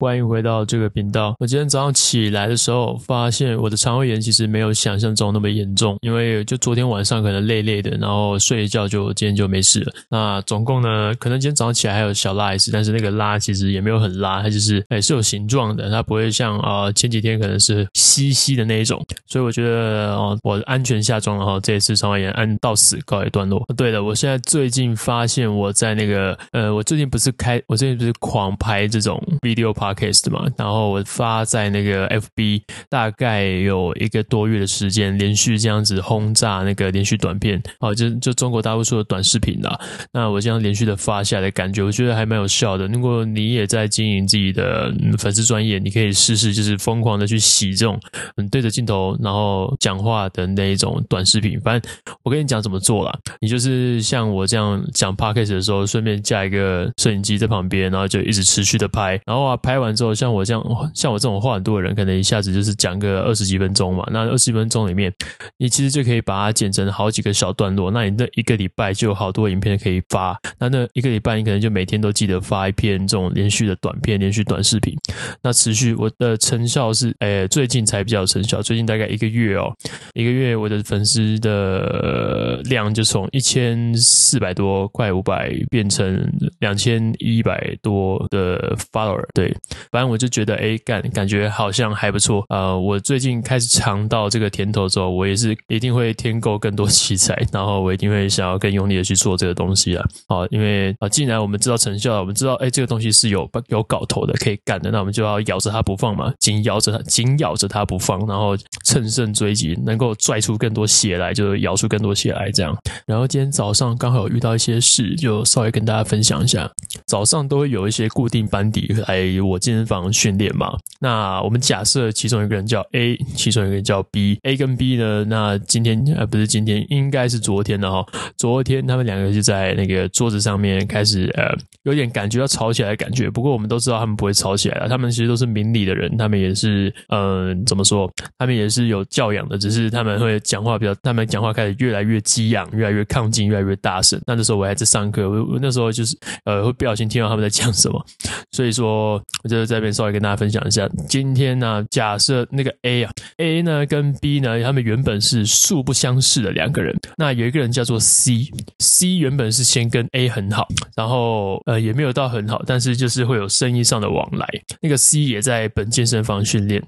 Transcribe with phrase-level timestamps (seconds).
[0.00, 1.34] 欢迎回到这个频道。
[1.40, 9.92] 我今天早上起来的时候，发现我的肠胃炎其实没有想象中那么严重，因为就昨天晚上可能累累的，然后睡一觉就今天就没事了。
[10.08, 19.04] 那总共呢，可能今天早上起来还有小拉一次，但是那个拉其实也没有很拉，它就是也是有形状的，它不会像啊、呃、前几天可能是稀稀的那一种。
[19.26, 23.66] 所以我觉得哦，我安全下庄了哈，这一次肠胃炎按到死告一段落。
[23.76, 29.87] 对了，我现在最近发现我在那个呃，我最近不是开，我最近不是狂拍这种 video 拍。
[29.88, 39.78] Podcast 嘛，然后我发在那个 FB，大概有一个多月的时间，连续这样子轰炸那个连续短片，哦，就就中国大陆说的短视频啦。
[40.12, 42.86] 那我这样连续的发下来感觉，我觉得还蛮有效的。
[42.88, 47.98] 如果你也在经营自己的粉丝专业，你可以试试，就是疯狂的去洗这种
[48.36, 51.58] 嗯对着镜头然后讲话的那一种短视频。
[51.60, 51.90] 反正
[52.22, 59.77] 我跟你讲怎么做啦，你就是像我这样讲 Podcast 的时候，顺便架一个摄影机在旁边，然后就一直持续的拍，然后啊拍。
[59.78, 64.04] 拍完之后，像我这样，像我这种话很多的人，可能一下子就是讲个二十几分钟嘛。
[64.12, 65.12] 那二十几分钟里面，
[65.56, 67.92] 你其实就可以把它剪成好几个小段落。
[67.92, 70.36] 那你那一个礼拜就有好多影片可以发。
[70.58, 74.96] 那那一个礼拜，你可能就每天都记得发一篇这种连续的短片、连续短视频。
[75.42, 78.60] 那持续我的成效是，诶，最近才比较成效。
[78.60, 79.72] 最近大概一个月哦，
[80.14, 89.24] 一个月我的粉丝的量就从一千四百多、快五百变成两千一百多的 follower。
[89.32, 89.54] 对。
[89.90, 92.44] 反正我就觉得，哎，感感觉好像还不错。
[92.48, 100.06] 呃，我最近开始尝到这个甜头之后，我也是一定会添购更多器材， 然后我一定会想要更用力的去做这个东西了。
[100.26, 112.76] 好，因为啊，既然我们知道成效，我们知道，哎，这个东西是有有搞头的，可以干的，那我们就要咬着它不放嘛，紧咬着它，紧咬着它不放，然后乘胜追击，能够拽出更多血来，就咬出更多血来，这样。
[113.06, 116.70] 然后今天早上刚好有遇到一些事，就稍微跟大家分享一下。
[117.06, 120.76] 早上都会有一些固定班底来我健身房训练嘛。
[121.00, 128.04] 那我们假设其中一个人叫 A，其中一个人叫 B，A 跟 B 呢，那今天呃不是今天，应该是昨天的哈。
[128.36, 131.56] 昨天他们两个就在那个桌子上面开始呃，
[131.88, 133.30] 有点感觉要吵起来的感觉。
[133.30, 144.20] 不过我们都知道他们不会吵起来了，他们其实都是明理的人，他们也是嗯、呃、怎么说，他们也是有教养的，只是他们会讲话比较，他们讲话开始越来越激昂，越来越亢进，越来越大声。
[144.26, 148.04] 那那时候我还在上课，我我那时候就是呃会不小心听到他们在讲什么，
[148.52, 150.88] 所以说我就在这边稍微跟大家分享一下。
[151.08, 156.94] 今天呢，假设那个 A 啊，A 呢跟 B 呢，他们原本是素不相识的两个人。
[157.16, 160.66] 那有一个人叫做 C，C 原本是先跟 A 很好，
[160.96, 164.46] 然后呃也没有到很好，但是就是会有生意上的往来。
[164.80, 166.82] 那个 C 也在本健身房训练，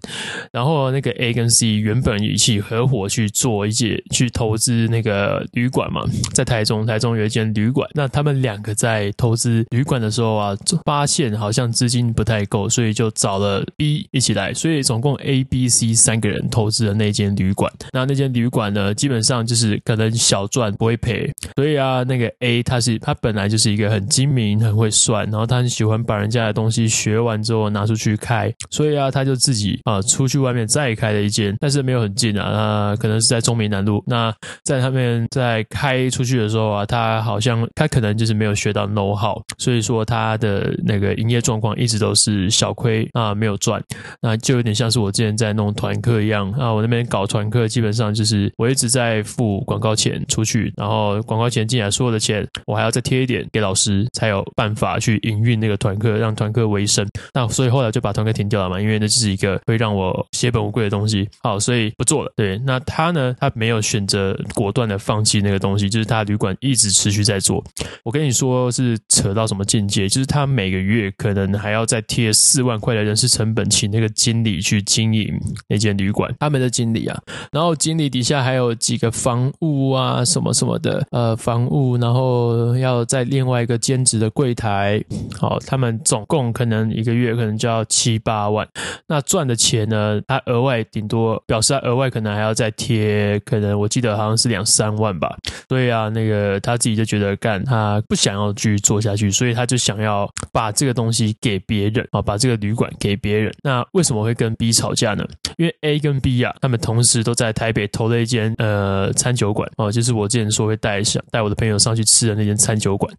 [0.52, 6.02] 然后那个 A 跟 C 原本一起合伙去做一些去投资那个旅馆嘛，
[6.32, 7.88] 在台中，台中有一间旅馆。
[7.94, 17.70] 那他们两个在投资旅馆的时候啊，发现好像资金不太够，所以就找了 B 一起来，所以总共 A、B、C 三个人投资了那间旅馆。
[17.92, 21.30] 那那间旅馆呢，基本上就是可能小赚不会赔。
[21.56, 28.50] 所以啊，那个 A 他是他本来就是一个很精明、很会算，然后他很喜欢把人家的东西学完之后拿出去开。
[28.70, 34.02] 所以啊，他就自己啊出去外面再开了一间，但是没有很近啊，那可能是在中民南路。
[34.06, 43.82] 那在他们在开出去的时候啊，他好像他可能就是没有学到 know how，所以说他的那个营业状况一直都是小亏啊，没有赚。
[44.22, 57.08] 那就有点像是我之前在弄团课一样啊，我那边搞团课，基本上就是我一直在付广告钱出去，然后广告钱进来，所有的钱我还要再贴一点给老师，才有办法去营运那个团课，让团课维生。
[57.32, 61.26] 那所以后来就把团课停掉了嘛，因为那是一个会让我血本无归的东西。
[61.42, 62.30] 好，所以不做了。
[62.36, 67.64] 对，那他呢，他没有选择果断的放弃那个东西，就是他旅馆一直持续在做。
[68.04, 75.26] 我跟你说是扯到什么境界，就是他每个月可能还要再贴四万块的人事成本请那个经理去经营
[75.68, 77.18] 那间旅馆，他们的经理啊，
[77.50, 85.02] 然后经理底下还有几个房务啊，什么什么的，呃，房务，然后要在另外一个兼职的柜一台，
[85.38, 88.68] 好，他们总共可能一个月可能就要七八万，
[89.06, 95.36] 那赚的钱呢，他额外顶多表示他额外可能还要再贴，可能我记得好像是两三万吧，
[95.68, 103.86] 对啊，那个他自己就觉得干，他不想要继续做下去，所以他就想要把这个东西给别人啊，把这个旅馆给别人，那。
[103.92, 105.26] 为什么会跟 B 吵架呢？
[105.56, 113.12] 因为 A 跟 B 啊，他们同时都在台北投了一间呃餐酒馆哦，就是我之前说会带想带我的朋友上去吃的那间餐酒馆。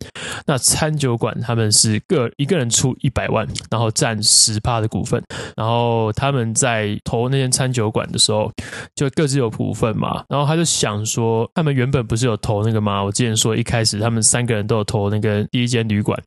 [0.45, 5.21] 那餐酒馆他们是各一个人出一百万，然后占十趴的股份，
[5.55, 8.51] 然后他们在投那间餐酒馆的时候，
[8.95, 10.23] 就各自有股份嘛。
[10.29, 13.03] 然后他就想说，他们原本不是有投那个吗？
[13.03, 16.17] 我之前说一开始他们三个人都有投那个第一间旅馆，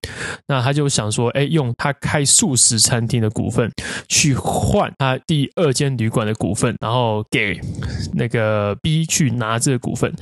[0.46, 3.70] 那他就想说，哎，用他开素食餐厅的股份
[4.08, 7.60] 去换他第二间旅馆的股份，然后给
[8.12, 10.12] 那个 B 去拿这个股份，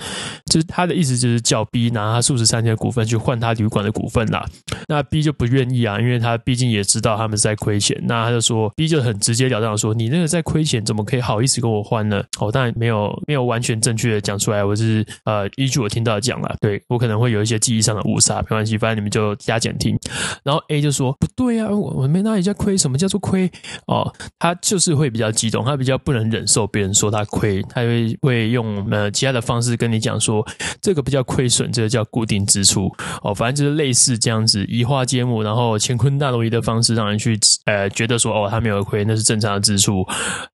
[0.46, 4.44] 就是他的意思就是叫 B 拿他素食餐厅的股份去换他旅管的股份啦。
[4.86, 7.98] 那 B 就不愿意啊，因为他毕竟也知道他们在亏钱。
[8.04, 12.22] 那他就说，B 就很直截了当的说，你那个在亏钱，怎么可以好意思跟我换呢？
[12.38, 19.98] 哦，当然没有没有完全正确的讲出来，我是呃依据我听到的讲了，对我可能会有一些记忆上的误差，没关系，反正你们就加减听。
[20.44, 23.50] 然后 A 就说不对啊，我我没哪里叫亏，什么叫做亏？
[23.86, 30.46] 哦，他就是会比较激动，他比较不能忍受别人说他亏，他会会用呃其他的方式跟你讲说，
[30.80, 32.90] 这个不叫亏损，这个叫固定支出。
[33.22, 40.05] 哦，反正就是类似这样子移花接木，然后乾坤大挪移的方式，让人去呃觉得说哦他没有亏，那是正常的支出，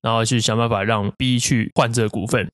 [0.03, 2.47] 然后去想办法让 B 去换这个股份。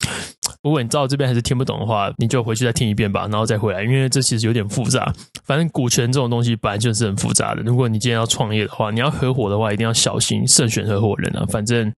[0.63, 5.13] 如果你知道这边还是听不懂的话，你就回去再听一遍吧，然后再回来，因为这其实有点复杂。
[5.43, 7.61] 反正股权这种东西本来就是很复杂的。
[7.61, 11.45] 如果你今天要创业的话，你要合伙的话，一定要小心慎选合伙人啊。
[11.49, 11.91] 反正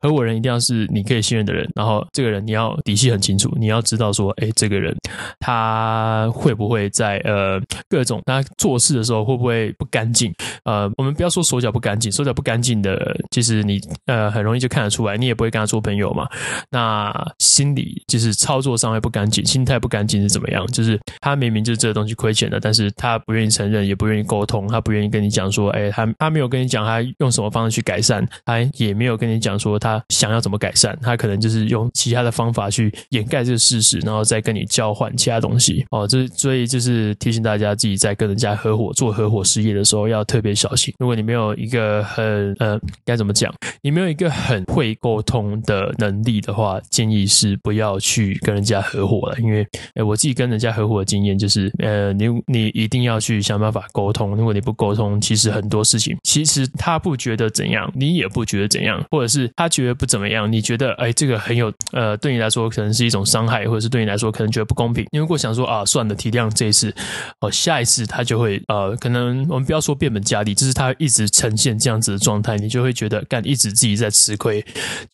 [0.00, 4.96] 合伙人一定要是你可以信任的人，然后这个人你要底细很清楚，你要知道说，哎，这个人
[5.38, 10.32] 他会不会在呃各种他做事的时候会不会不干净？
[10.64, 16.28] 呃，我们不要说手脚不干净，手脚不干净的，其实你呃很容易就看得出来，你也不会跟他做朋友嘛。
[16.70, 17.74] 那心
[18.06, 20.66] 就是操作上会不干净，心态不干净是怎么样？
[20.68, 35.84] 就是他明明就是这个东西亏钱的，但是他不愿意承认，也不愿意沟通，他不愿意跟你讲说，哎，他他没有跟你讲他用什么方式去改善，他也没有跟你讲说他想要怎么改善，他可能就是用其他的方法去掩盖这个事实，然后再跟你交换其他东西。
[35.90, 40.92] 哦，这所以就是提醒大家，自己在跟人家合伙做合伙事业的时候要特别小心。
[40.98, 47.80] 如果你没有一个很呃该怎么讲，你没有一个很会沟通的能力的话，建议是不不。
[47.80, 54.36] 要去跟人家合伙了，因为诶我自己跟人家合伙的经验就是，呃，你你一定要去想办法沟通。
[54.36, 65.06] 如果你不沟通，其实很多事情，其实他不觉得怎样，你也不觉得怎样，或者是他觉得不怎么样，你觉得哎，这个很有，呃，对你来说可能是一种伤害，或者是对你来说可能觉得不公平。
[65.10, 66.94] 你如果想说啊，算了，体谅这一次，
[67.40, 74.62] 哦，下一次他就会，呃，可能我们不要说变本加厉，就是他一直呈现这样子的状态，你就会觉得干一直自己在吃亏，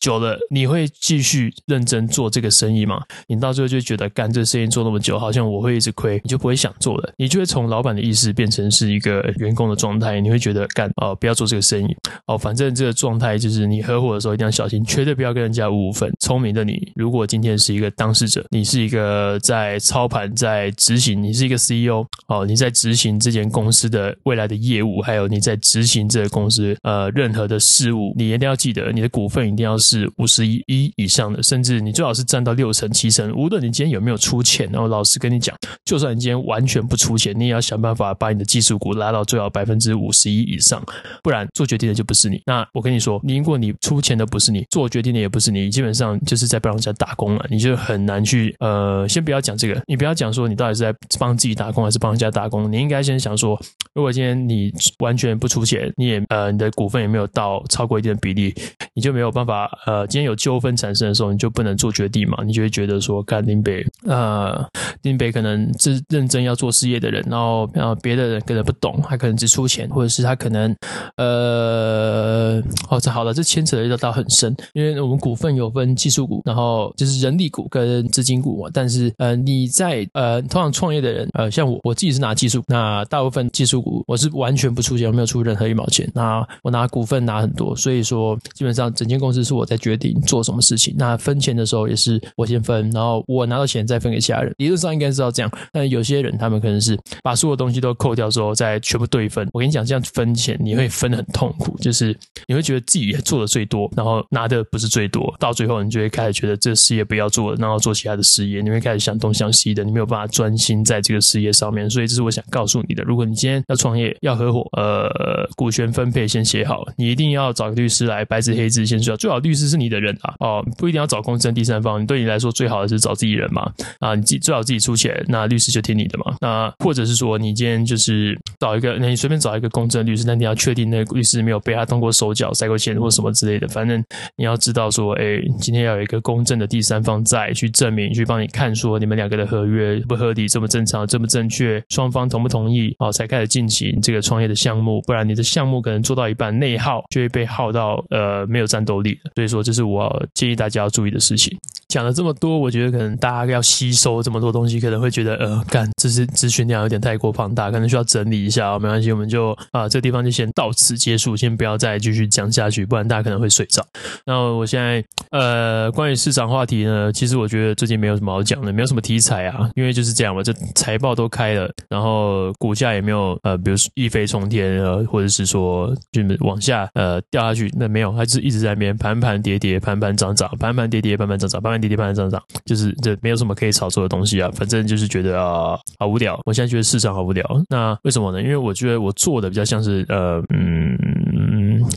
[0.01, 3.01] 久了你会继续认真做这个生意嘛？
[3.27, 7.13] 你到最后就觉得干这个生意做那么久，好像我会一直亏，你就不会想做了。
[7.17, 11.95] 你就会从老板的意思变成是一个员工的状态，你会觉得干哦，不要做这个生意
[12.25, 16.11] 哦，反正这个状态就是你合伙的时候一定要小心，绝对不要跟人家五五分。
[16.19, 32.87] 聪明的你，如果今天是一个当事者，你是一个在操盘、在执行，你是一个 CEO 哦，你在执行这间公司的未来的业务，还有你在执行这个公司呃任何的事务，你一定要记得，你的股份一定要是五十一以上的，甚至你最好是占到六成。
[32.97, 35.55] 七成，无论你今天有没有出钱，然后老实跟你讲，
[35.85, 40.81] 就算你今天完全不出钱，你也要想办法把你的技术股拉到最好百分之五十一以上，
[41.21, 42.41] 不然做决定的就不是你。
[42.45, 53.59] 那我跟你说，如果你出钱的不是你，做决定的也不是你，基本上就是在帮人家打工了，你就很难去呃，先不要讲这个，你不要讲说你到底是在帮自己打工还是帮人家打工，你应该先想说，
[53.93, 58.55] 如果今天你完全不出钱，你也呃你的股份也没有到超过一定的比例，
[58.93, 64.63] 你就没有办法呃，今天有纠纷产生的时候，你就不能做决定嘛，你就会觉得说，干林北，呃，
[65.01, 70.75] 林北可能是认真要做事业的人，然后然后别的人可能不懂，他可能只出钱，或者是他可能
[71.15, 92.89] 呃，哦，这好了，这牵扯的到很深，因为我们股份有分技术股，然后就是人力股跟资金股嘛，但是呃，你在呃，通常创业的人，呃，像我我自己是拿技术，那大部分技术股我是完全不出钱，我没有出任何一毛钱，那我拿股份拿很多，所以说基本上整间公司是我在决定做什么事情，那分钱的时候也是我先分。
[92.91, 95.51] 然后我拿到钱再分给其他人，理论上应该是要这样。
[95.71, 99.47] 但有些人他们可能是把所有东西都扣掉之后再全部对分。
[99.53, 105.33] 我跟你讲，这样分钱你会分得很痛苦， 就是你会觉得自己做的最多，然后拿的不是最多。
[105.39, 108.61] 到最后你就会开始觉得这事业不要做了，然后做其他的事业。
[108.61, 111.89] 你会开始想东想西的，你没有办法专心在这个事业上面。
[111.89, 121.96] 所以这是我想告诉你的：如果你今天要创业要合伙，呃，股权分配先写好，你一定要找个律师来白纸黑字先说，最好律师是你的人啊，哦，不一定要找公证第三方。
[121.99, 126.35] 你对你来说最好的是找自己人嘛，啊，你自最好自己出钱，那律师就听你的嘛。
[126.41, 133.67] 那或者是说，你今天就是找一个，那你随便找一个公证律师，但你要确定那个律师没有被他通过手脚塞过钱或什么之类的。
[133.67, 134.03] 反正
[134.35, 145.01] 你要知道说，哎，今天要有一个公正的第三方在去证明，去帮你看说你们两个的合约不合理，这么正常，这么正确，双方同不同意，哦，才开始进行这个创业的项目。
[145.07, 149.17] 不然你的项目可能做到一半内耗，就会被耗到呃没有战斗力。
[149.35, 151.57] 所以说，这是我建议大家要注意的事情。
[151.87, 158.79] 讲了这么多，我觉得可能大家要吸收这么多东西，可能会觉得呃，干，这是资讯量有点太过庞大，可能需要整理一下哦。
[158.79, 163.85] 没关系，我们就啊、这地方就先到此结束，先不要再继续讲下去，不然大家可能会睡着。
[164.25, 186.39] 那我现在呃，关于市场话题呢，其实我觉得最近没有什么好讲的，没有什么题材啊，因为就是这样嘛，这财报都开了，然后股价也没有呃，比如说一飞冲天呃，或者是说就是往下呃掉下去，那没有，它就是一直在那边盘盘跌跌，盘盘涨涨，盘盘跌跌，盘盘涨涨，盘滴滴，盘盘涨涨，就是这没有什么可以炒作的东西啊，反正就是觉得啊，好无聊。
[186.45, 188.41] 我现在觉得市场好无聊，那为什么呢？
[188.41, 190.97] 因为我觉得我做的比较像是呃嗯。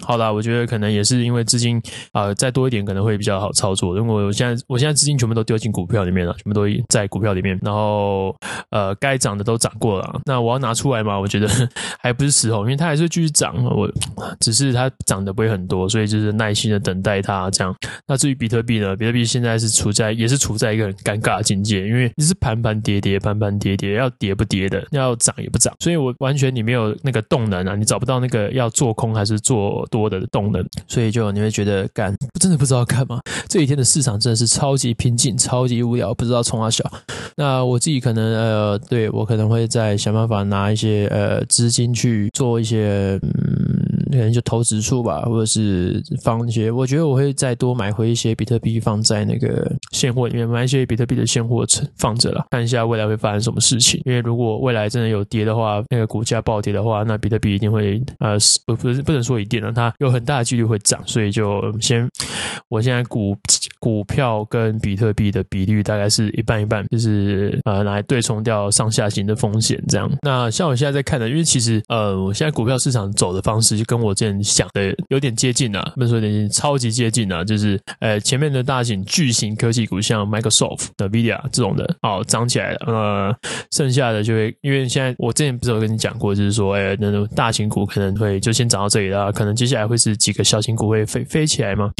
[0.02, 1.80] 好啦，我觉得可能也是因为资金
[2.12, 3.96] 啊、呃、再多一点可能会比较好操作。
[3.96, 7.58] 因为我现在我现在资金全部都丢进股票里面了，全部都在股票里面。
[7.62, 8.34] 然后
[8.70, 11.18] 呃该涨的都涨过了，那我要拿出来嘛？
[11.18, 11.48] 我觉得
[12.00, 13.54] 还不是时候，因为它还是会继续涨。
[13.64, 13.90] 我
[14.40, 17.74] 只是它涨的不会很多，所以就是耐心的等待它这样。
[18.06, 18.96] 那至于比特币呢？
[18.96, 33.20] 比特币现在是处在也是处在一个很尴尬的境界，因为你是盘盘跌跌，盘盘跌跌，要跌不跌的，要涨也不涨，所以我完全你没有那个动能啊，你找不到那个要做空还是做多的动能，所以就你会觉得干，真的不知道干嘛。
[33.48, 36.82] 这几天的市场真的是超级平静，超级无聊，不知道从哪小。
[37.36, 43.69] 那我自己可能呃，对我可能会再想办法拿一些呃资金去做一些嗯。
[44.10, 46.70] 可能就投指数吧，或者是放一些。
[46.70, 54.00] 我觉得我会再多买回一些比特币，放在那个现货里面，买一些比特币的现货存放着了，看一下未来会发生什么事情。
[54.04, 58.36] 因为如果未来真的有跌的话，那个股价暴跌的话，那比特币一定会呃
[58.66, 61.00] 不不是不能说一定了，它有很大的几率会涨。
[61.06, 62.08] 所以就先，
[62.68, 63.36] 我现在股
[63.78, 70.10] 股票跟比特币的比率大概是一半一半，就是呃来对冲掉上下行的风险这样。
[70.22, 83.36] 那像我现在在看的，因为其实呃我现在股票市场走的方式就跟我之前想的有点接近啊，不能说有点超级接近啊，就是呃前面的大型巨型科技股，像 Microsoft、Nvidia 这种的哦涨起来了，呃，
[83.72, 91.90] 剩下的就会因为现在我之前不是有跟你讲过，就是说哎那种大型股可能会就先涨到这里了，可能接下来会是几个小型股会飞飞起来嘛。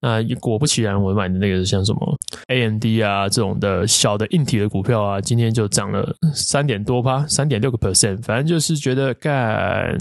[0.00, 9.96] 那果不其然，我买的那个像什么 AMD 啊这种的小的硬体的股票啊，今天就涨了三点多趴，三点六个 percent，反正就是觉得干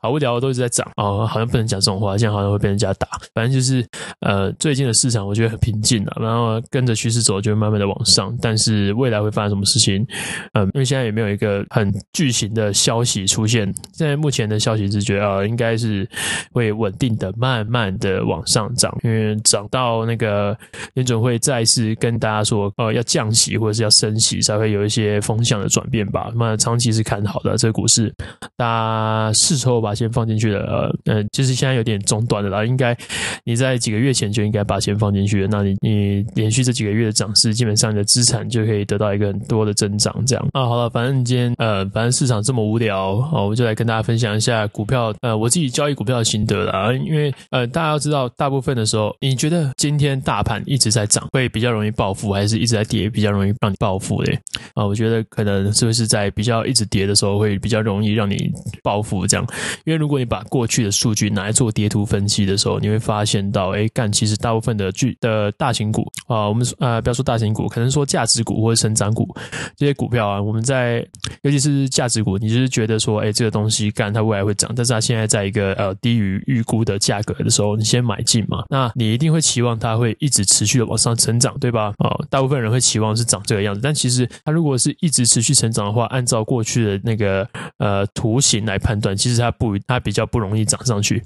[0.00, 0.86] 好无聊，都一直在涨。
[0.96, 3.06] 哦，好像不能讲这种话，这样好像会被人家打。
[3.34, 3.86] 反正就是，
[4.20, 8.34] 呃，最近的市场我觉得很平静了，然后跟着趋势走，就会慢慢的往上。
[8.40, 10.06] 但是未来会发生什么事情？
[10.54, 13.72] 嗯、因为现在也没有一个很巨型的消息出现。
[13.92, 16.08] 现在目前的消息是觉得，呃，应该是
[16.52, 20.56] 会稳定的、慢慢的往上涨，因为涨到那个
[20.94, 26.32] 联准会再次跟大家说，呃，要降息或者是要升息，才会有一些风向的转变吧。
[26.34, 28.10] 那长期是看好的，这个股市，
[28.56, 30.64] 大家是时候把钱放进去了。
[30.66, 32.96] 呃，呃就是现在有点中断的啦，应该
[33.44, 35.48] 你在几个月前就应该把钱放进去了。
[35.50, 40.14] 那你你连续这几个月的涨势，基本上你的资产就可以得到一个很多的增长。
[40.26, 46.92] 这样啊，好了，反正今天呃，反正市场这么无聊，哦，我就来跟大家分享一下股票呃，我自己交易股票的心得啦。
[46.92, 54.38] 因为呃，大家要知道，大部分的时候，你觉得今天大盘一直在涨，会比较容易暴富，还是一直在跌比较容易让你暴富嘞？
[54.74, 58.50] 啊，我觉得可能是不是在比较一直跌的时候，会比较容易让你
[58.82, 59.46] 暴富这样？
[59.84, 69.28] 因为如果你把过去的数据拿来做跌图分析的时候，你会发现到，哎，干，其实大部分的巨的大型股啊，我们呃不要说大型股，可能说价值股或者成长股
[69.76, 71.06] 这些股票啊，我们在
[71.42, 81.92] 尤其是价值股，你就是觉得说，哎，这个东西干它未来会涨，但是它现在在一个呃低于预估的价格的时候，你先买进嘛，那你一定会期望它会一直持续的往上成长，对吧？
[81.98, 91.22] 哦，大部分人会期望是长这个样子，但其实它如果是一直持续成长的话，按照过去的那个呃图形来判断，其实它不它比较不容易涨上去。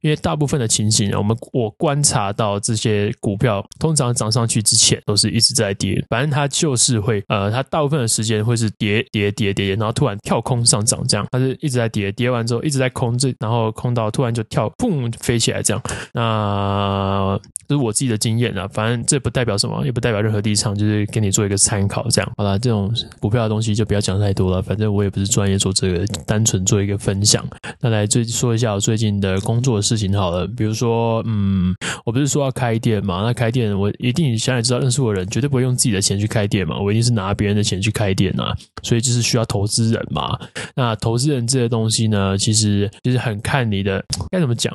[0.00, 15.82] 因为大部分的情形，我们我观察到这些股票通常涨上去之前都是一直在跌，反正它就是会呃，它大部分的时间会是跌跌跌跌，然后突然跳空上涨，这样它是一直在跌，跌完之后一直在空，这然后空到突然就跳，砰飞起来这样。
[16.12, 22.32] 那这是我自己的经验啊，反正这不代表什么，也不代表任何立场，就是给你做一个参考这样。
[22.36, 27.42] 好了，这种股票的东西就不要讲太多了，反正我也不是专业做这个，单纯做一个分享。
[27.80, 33.22] 那来最说一下最近的工作的事情好了，比如说，嗯，我不是说要开店嘛？
[33.22, 40.38] 那开店我一定想也知道，认识我的人绝对不会用自己的钱去开店嘛，我一定是拿别人的钱去开店啊，所以就是需要投资人嘛。
[40.74, 44.74] 那投资人这些东西呢，其实就是很看你的该怎么讲。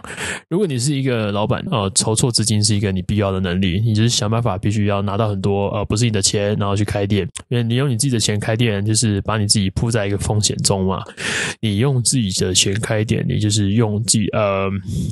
[0.50, 11.02] 如果你是一个老板，呃，筹措资金是一个你必要的能力，你就是想办法必须要拿到很多呃不是你的钱，然后去开店，因为你用你自己的钱开店，就是把你自己铺在一个风险中嘛。
[11.62, 14.70] 你用自己的钱开店，你就是用自己呃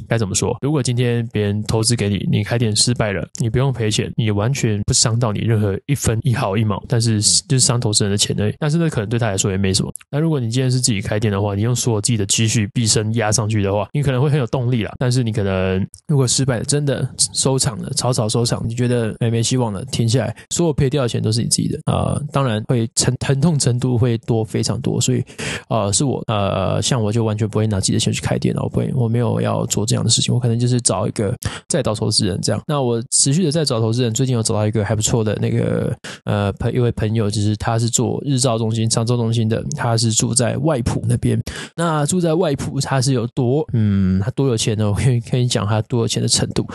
[0.08, 0.58] 该怎么说？
[0.62, 8.56] 如果今天别人投资给你，你开店失败了，你不用赔钱，你完全不伤到你任何一分一毫一毛，但是就是伤投资人的钱而已。
[8.60, 9.92] 但是那可能对他来说也没什么。
[10.12, 14.94] 那如果你今天是自己开店的话，你用所有自己的积蓄毕生压上去的话，你可能会很有动力啦。
[15.00, 25.00] 但是你可能如果失败了，真的收场了，草草收场，你觉得没没希望了，停下来，所有赔掉的钱都是你自己的啊、呃，当然会疼疼痛程度会多非常多。
[25.00, 25.22] 所以
[25.68, 31.36] 啊、呃，是我呃，像我就完全不会拿自己的钱去开店了，不会，我没有要做这样的事情，我可能就是找一个
[31.68, 32.62] 再找投资人这样。
[32.68, 35.96] 那我持续的在找投资人，最近有找到一个还不错的那个
[36.26, 41.40] 呃朋一位朋友，就是他是做日照中心、长照中心的，他是住在外埔那边。
[41.76, 44.88] 那住在外埔，他是有多嗯，他多有钱呢？
[44.90, 46.66] 我可以跟你讲他多有钱的程度。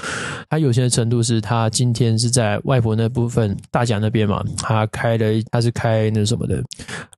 [0.48, 6.62] 他有钱的程度是他今天是在外埔那部分大甲那边嘛，他开了他是开那什么的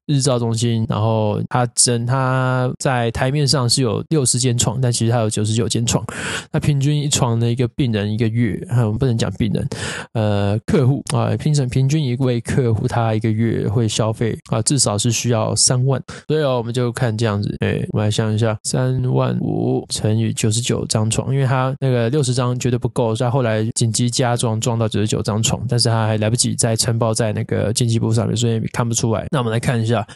[0.07, 6.02] 日照中心，然后他整他在台面上是有六十间床，但其实它有九十九间床。
[6.50, 9.68] 那平均一床的一个病人一个月，我们不能讲病人，
[10.12, 16.02] 呃，客户啊，平均平均一位客户他一个月会消费啊，至少是需要三万。
[16.28, 29.26] 所以哦，我们就看这样子，哎，我们来想一下，三万五乘以九十九张床，因为他那个六十张绝对不够，所以后来紧急加装装到九十九张床，但是他还来不及再承包在那个经济部上面，所以看不出来。
[29.30, 30.06] 那我们来看一下，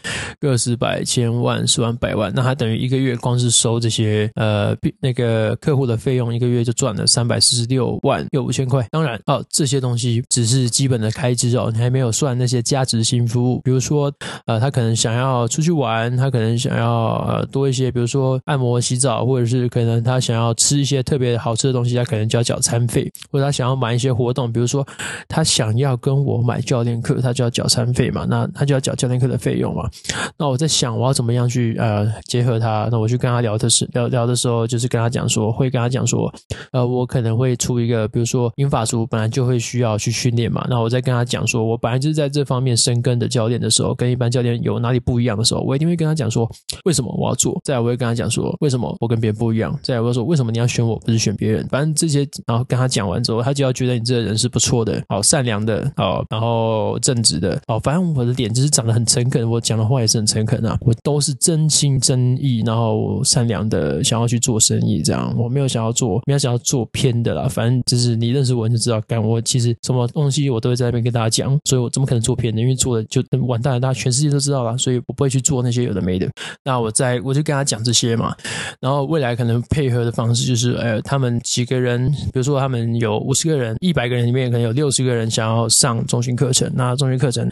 [0.40, 8.87] 个十百千万十万百万，那他等于一个月光是收这些呃那个客户的费用，一个月就赚了三百四十六万又五千块。
[8.90, 14.12] 当然哦，这些东西只是基本的开支哦，你还没有算那些加值性服务，比如说
[14.47, 24.87] 呃，他可能想要出去玩，他可能想要呃多一些，比如说按摩、洗澡，或者是可能他想要吃一些特别好吃的东西，他可能就要缴餐费，或者他想要买一些活动，比如说
[25.26, 29.88] 他想要跟我买教练课，他就要缴餐费嘛，那他就要缴教练课的费用嘛。
[30.37, 32.88] 那我在想，我要怎么样去呃结合他？
[32.90, 36.32] 那我去跟他聊的是聊聊的时候，就是跟他讲说，会跟他讲说，
[36.73, 46.49] 呃，我可能会出一个，比如说英法书本来就会需要去训练嘛，那我再跟他讲说，我本来就是在这方面深耕的教练的时候，跟一般教练有哪里不一样的时候，我一定会跟他讲说，
[46.85, 47.58] 为什么我要做？
[47.64, 49.76] 再来我会跟他讲说，为什么我跟别人不一样？
[49.82, 51.66] 再来我会说，为什么你要选我，不是选别人？
[51.68, 72.61] 反正这些，然后跟他讲完之后，他就要觉得你这个人是不错的，好善良的，好，然后正直的，好，反正我的脸就是长得很诚恳，我讲的话也是很诚恳啊，我都是真心真意，然后善良的，想要去做生意，这样我没有想要做，没有想要做偏的啦，反正就是你认识我你就知道，干我其实什么东西我都会在那边跟大家讲，所以我怎么可能做偏的？
[72.61, 76.28] 因为做的就完蛋了，大家全世界都知道了，所以我不会去做那些有的没的。
[76.65, 78.35] 那我在我就跟他讲这些嘛，
[78.81, 87.49] 然后未来可能配合的方式就是，呃，他们几个人，比如说他们有五十个人、一百个人里面可能有六十个人想要上中训课程，那中训课程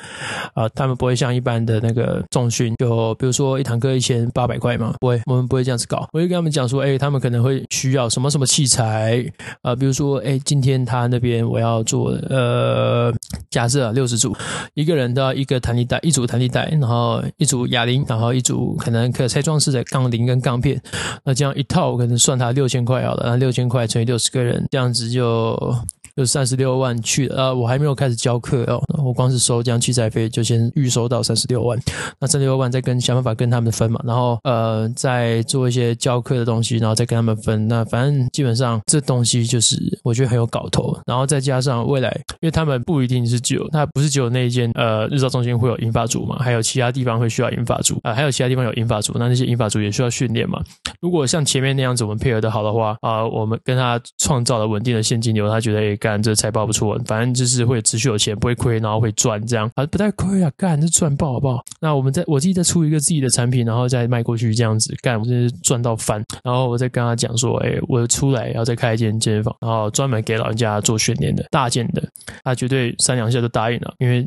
[0.54, 6.08] 啊、他们不会像一般的那个重训，就比如说一堂课一千八百块嘛，不会，我们不会这样子搞。
[6.12, 9.22] 我就跟他们讲说，哎，他们可能会需要什么什么器材、
[9.60, 13.12] 呃，比如说，哎，今天他那边我要做，呃，
[13.50, 14.34] 假设六十组，
[14.72, 20.80] 一个人都要一个弹力带，一组弹力带，然后一组哑铃，然后一组可能可拆装式的杠铃跟杠片，
[21.24, 25.76] 那这样一套可能算他六千块好了，那六千块乘以六十个人，这样子就。
[26.16, 27.52] 就三十六万去了啊！
[27.52, 31.78] 我还没有开始教课哦，我光是收这样器材费就先预收到三十六万，
[32.18, 37.68] 那三十六万再跟想办法跟他们分嘛，然后呃再做一些教课的东西，然后再跟他们分。
[37.68, 42.08] 那反正基本上这东西就是我觉得很有搞头，然后再加上未来，
[42.40, 50.62] 因为他们不一定是只有，他不是只有那一间呃日照中心会有银发族嘛，还有其他地方会需要银发族啊，还有其他地方有银发族，那那些银发族也需要训练嘛。
[51.02, 55.98] 如果像前面那样子我们配合的好的话啊、我们跟他创造了稳定的现金流，他觉得也。
[56.06, 61.64] 干这财报不错，反正就是会持续有钱，不会亏，然后会赚，这样啊不太亏啊，干这赚爆好不好？
[61.80, 66.24] 那我们再我自己再出一个自己的产品，然后再卖过去，这样子干，我真是赚到翻。
[66.44, 72.00] 然后我再跟他讲说，哎，我出来要再开一间健身房，然后专门给老人家做训练的大件的，
[72.44, 74.24] 他绝对三两下就答应了，因为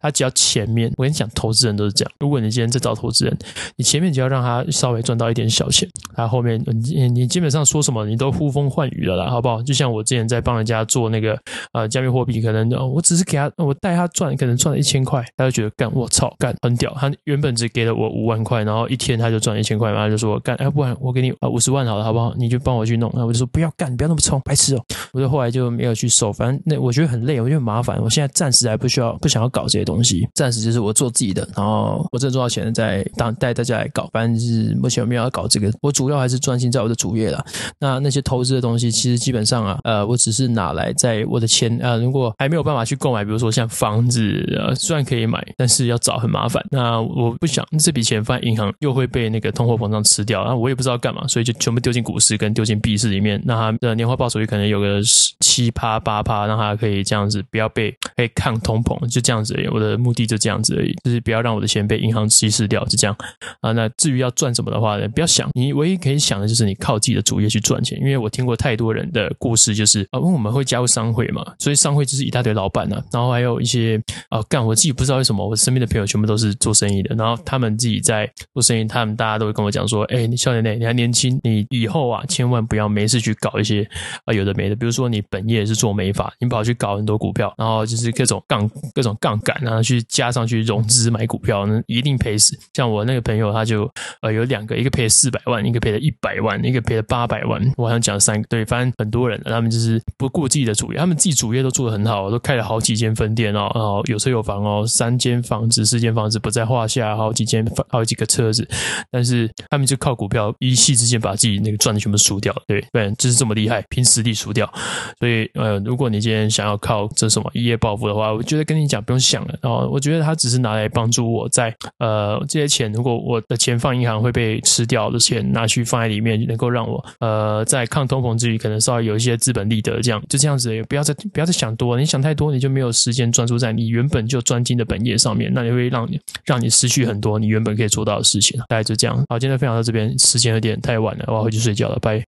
[0.00, 3.36] 他只要前面，我跟你讲，投资人都是这样，如果你今天在找投资人，
[3.74, 9.60] 你前面只要让他稍微赚到一点小钱，他后面你你基本上说什么你都呼风唤雨的啦，好不好？
[9.60, 11.15] 就像我之前在帮人家做那。
[11.16, 11.38] 那个
[11.72, 16.94] 呃加密货币，可能我只是给他，我带他赚，可能赚了一千块，他就觉得干我操干很屌。
[17.00, 22.34] 他原本只给了我五万块，然后一天他就赚一千块嘛，他就说干，哎不然我给你啊五十万好了，好不好？
[22.36, 23.10] 你就帮我去弄。
[23.14, 24.84] 那我就说不要干，不要那么冲，白痴哦。
[25.12, 27.98] 我就后来就没有去收，反正那我觉得很累，我觉得很麻烦。
[28.02, 34.08] 我现在暂时还不需要，不想要搞这些东西，暂时就是我做自己的，然后我挣多少钱再当带大家来搞。
[34.12, 37.44] 反正是目前我没有要搞这个，我主要还是专心在我的主业了。
[37.78, 46.60] 那那些投资的东西，其实基本上啊，呃，我只是拿来在在我的钱呃，如果还没有办法去购买，比如说像房子，呃，虽然可以买，但是要找很麻烦。
[46.72, 53.40] 那我不想这笔钱放在银行又会被那个通货膨胀吃掉，那我也不知道干嘛，所以就全部丢进股市跟丢进币市里面。
[53.44, 55.00] 那它的年化报酬率可能有个
[55.40, 59.68] 七趴八趴，让它可以这样子不要被可以抗通膨，就这样子而已。
[59.68, 63.16] 我的目的就这样子而已，就是不要让我的钱被银行稀释掉，就这样
[63.60, 63.70] 啊。
[63.72, 67.96] 那至于要赚什么的话呢，不要想，你唯一可以想的就是你靠自己的主业去赚钱。
[68.00, 83.86] 因为我听过太多人的故事，就是啊，我们会加入商会嘛，所以商会就是一大堆老板啊，然后还有一些啊，干我自己不知道为什么，我身边的朋友全部都是做生意的，然后他们自己在做生意，他们大家都会跟我讲说，哎，你少年内你还年轻，你以后啊，千万不要没事去搞一些
[84.24, 92.58] 啊有的没的，比如说你本业是做美发，你跑去搞很多股票，然后就是各种杠各种杠杆，然后去加上去融资买股票，那一定赔死。
[92.72, 93.90] 像我那个朋友，他就
[94.22, 108.66] 呃有两个，一个赔了四百万，一个赔了一百万，一个赔了八百万，我好像讲三个，对，反正很多人，他们就是不顾自己的主业，他们自己主业都做得很好，都开了好几间分店哦，然后有车有房哦，三间房子、四间房子不在话下，好几间、好几个车子，
[109.10, 114.70] 但是他们就靠股票一夕之间把自己那个赚的全部输掉，对，不然就是这么厉害，凭实力输掉。
[115.18, 138.58] 所以呃，如果你今天想要靠这什么一夜暴富的话，我觉得跟你讲不用想了，然后我觉得他只是拿来帮助我在呃这些钱，如果我的钱放银行会被吃掉的钱，拿去放在里面，能够让我呃在抗通膨之余，可能稍微有一些资本利得，这样就这样子，也不要再不要再想多了，你想太多，你就没有时间专注在你原本就专精的本业上面，那你会让你让你失去很多你原本可以做到的事情。
[138.68, 142.24] 大概就这样，好，今天分享到这边，时间有点太晚了，我要回去睡觉了，拜。